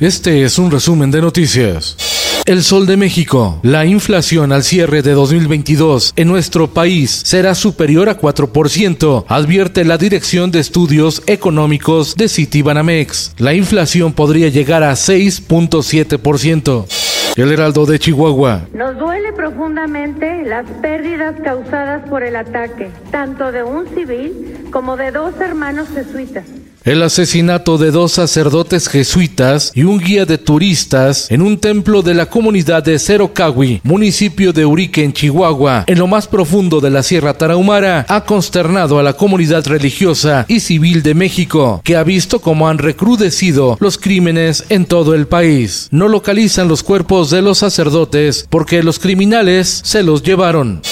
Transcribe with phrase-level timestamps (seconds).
[0.00, 1.96] Este es un resumen de noticias.
[2.44, 3.60] El Sol de México.
[3.62, 9.98] La inflación al cierre de 2022 en nuestro país será superior a 4%, advierte la
[9.98, 13.34] Dirección de Estudios Económicos de Citibanamex.
[13.38, 16.86] La inflación podría llegar a 6.7%.
[17.36, 18.62] El Heraldo de Chihuahua.
[18.74, 25.12] Nos duele profundamente las pérdidas causadas por el ataque, tanto de un civil como de
[25.12, 26.44] dos hermanos jesuitas.
[26.84, 32.12] El asesinato de dos sacerdotes jesuitas y un guía de turistas en un templo de
[32.12, 37.04] la comunidad de Cerocawi, municipio de Urique, en Chihuahua, en lo más profundo de la
[37.04, 42.40] Sierra Tarahumara, ha consternado a la comunidad religiosa y civil de México, que ha visto
[42.40, 45.86] cómo han recrudecido los crímenes en todo el país.
[45.92, 50.82] No localizan los cuerpos de los sacerdotes porque los criminales se los llevaron.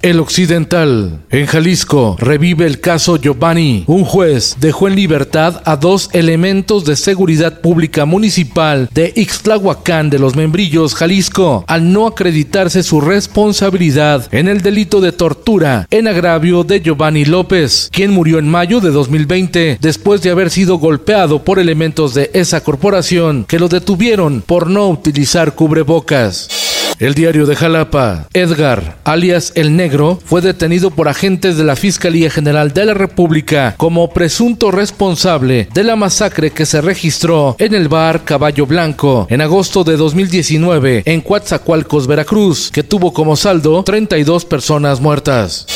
[0.00, 1.24] El Occidental.
[1.28, 3.82] En Jalisco revive el caso Giovanni.
[3.88, 10.20] Un juez dejó en libertad a dos elementos de seguridad pública municipal de Ixtlahuacán de
[10.20, 16.62] los Membrillos, Jalisco, al no acreditarse su responsabilidad en el delito de tortura en agravio
[16.62, 21.58] de Giovanni López, quien murió en mayo de 2020 después de haber sido golpeado por
[21.58, 26.67] elementos de esa corporación que lo detuvieron por no utilizar cubrebocas.
[26.98, 32.28] El diario de Jalapa, Edgar, alias El Negro, fue detenido por agentes de la Fiscalía
[32.28, 37.88] General de la República como presunto responsable de la masacre que se registró en el
[37.88, 44.44] bar Caballo Blanco en agosto de 2019 en Coatzacoalcos, Veracruz, que tuvo como saldo 32
[44.44, 45.68] personas muertas.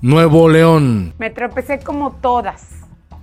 [0.00, 1.12] Nuevo León.
[1.18, 2.62] Me tropecé como todas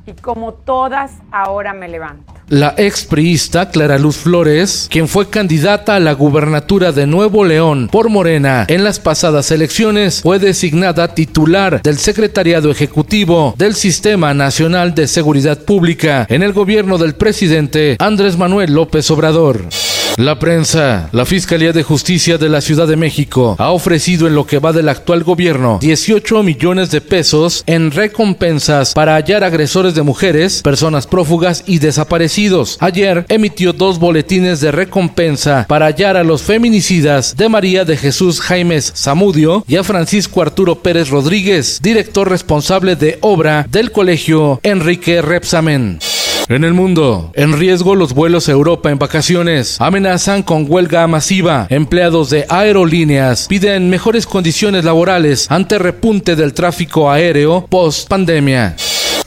[0.06, 2.37] y como todas ahora me levanto.
[2.50, 8.08] La expriista Clara Luz Flores, quien fue candidata a la gubernatura de Nuevo León por
[8.08, 15.08] Morena en las pasadas elecciones, fue designada titular del Secretariado Ejecutivo del Sistema Nacional de
[15.08, 19.66] Seguridad Pública en el gobierno del presidente Andrés Manuel López Obrador.
[20.18, 24.48] La prensa, la Fiscalía de Justicia de la Ciudad de México ha ofrecido en lo
[24.48, 30.02] que va del actual gobierno 18 millones de pesos en recompensas para hallar agresores de
[30.02, 32.78] mujeres, personas prófugas y desaparecidos.
[32.80, 38.42] Ayer emitió dos boletines de recompensa para hallar a los feminicidas de María de Jesús
[38.42, 45.22] Jaimes Zamudio y a Francisco Arturo Pérez Rodríguez, director responsable de obra del colegio Enrique
[45.22, 46.00] Repsamen.
[46.50, 49.82] En el mundo, en riesgo los vuelos a Europa en vacaciones.
[49.82, 51.68] Amenazan con huelga masiva.
[51.70, 58.78] Empleados de aerolíneas piden mejores condiciones laborales ante repunte del tráfico aéreo post pandemia.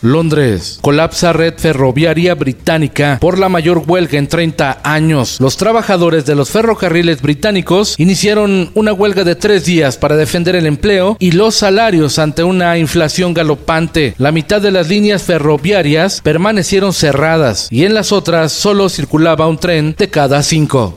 [0.02, 0.78] Londres.
[0.80, 5.38] Colapsa red ferroviaria británica por la mayor huelga en 30 años.
[5.40, 10.66] Los trabajadores de los ferrocarriles británicos iniciaron una huelga de tres días para defender el
[10.66, 14.14] empleo y los salarios ante una inflación galopante.
[14.18, 19.58] La mitad de las líneas ferroviarias permanecieron cerradas y en las otras solo circulaba un
[19.58, 20.96] tren de cada cinco.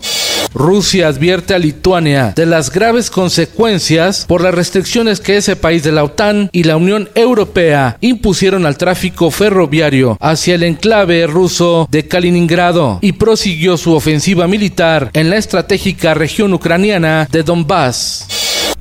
[0.54, 5.92] Rusia advierte a Lituania de las graves consecuencias por las restricciones que ese país de
[5.92, 12.08] la OTAN y la Unión Europea impusieron al tráfico ferroviario hacia el enclave ruso de
[12.08, 18.28] Kaliningrado y prosiguió su ofensiva militar en la estratégica región ucraniana de Donbass.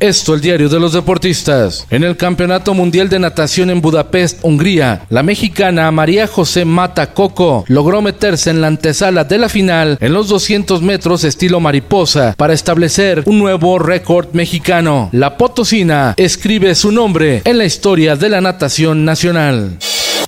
[0.02, 1.86] Esto el diario de los deportistas.
[1.88, 7.64] En el Campeonato Mundial de Natación en Budapest, Hungría, la mexicana María José Mata Coco
[7.68, 12.52] logró meterse en la antesala de la final en los 200 metros estilo mariposa para
[12.52, 15.08] establecer un nuevo récord mexicano.
[15.12, 19.78] La potosina escribe su nombre en la historia de la natación nacional.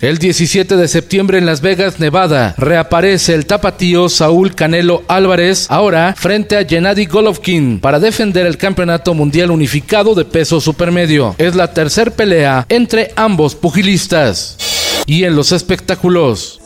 [0.01, 6.15] El 17 de septiembre en Las Vegas, Nevada, reaparece el tapatío Saúl Canelo Álvarez, ahora
[6.17, 11.35] frente a Gennady Golovkin, para defender el campeonato mundial unificado de peso supermedio.
[11.39, 14.59] Es la tercera pelea entre ambos pugilistas.
[15.07, 16.61] Y en los espectáculos.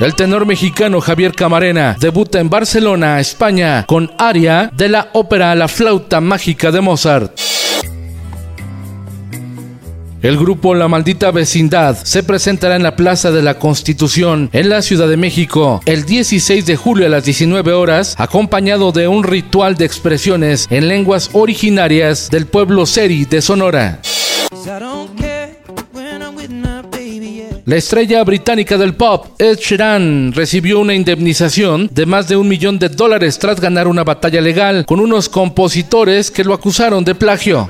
[0.00, 5.68] El tenor mexicano Javier Camarena debuta en Barcelona, España, con aria de la ópera La
[5.68, 7.38] flauta mágica de Mozart.
[10.22, 14.80] El grupo La Maldita Vecindad se presentará en la Plaza de la Constitución en la
[14.80, 19.76] Ciudad de México el 16 de julio a las 19 horas, acompañado de un ritual
[19.76, 24.00] de expresiones en lenguas originarias del pueblo Seri de Sonora.
[27.66, 32.78] La estrella británica del pop, Ed Sheeran, recibió una indemnización de más de un millón
[32.78, 37.68] de dólares tras ganar una batalla legal con unos compositores que lo acusaron de plagio.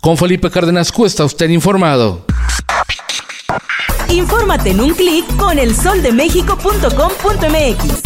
[0.00, 2.24] Con Felipe Cárdenas Cuesta, usted informado.
[4.08, 8.05] Infórmate en un clic con elsoldemexico.com.mx.